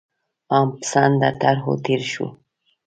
[0.51, 2.25] عام پسنده طرحو تېر شو.